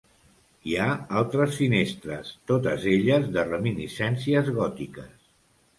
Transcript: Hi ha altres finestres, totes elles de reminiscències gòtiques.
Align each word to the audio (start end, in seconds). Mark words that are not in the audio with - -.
Hi 0.69 0.71
ha 0.77 0.87
altres 1.19 1.59
finestres, 1.59 2.33
totes 2.53 2.89
elles 2.95 3.29
de 3.37 3.45
reminiscències 3.53 4.53
gòtiques. 4.61 5.17